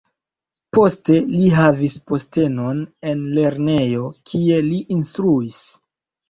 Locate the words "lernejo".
3.35-4.09